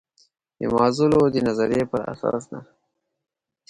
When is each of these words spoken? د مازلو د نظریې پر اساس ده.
د 0.59 0.61
مازلو 0.73 1.21
د 1.33 1.37
نظریې 1.47 1.83
پر 1.91 2.01
اساس 2.11 2.41
ده. 2.51 2.59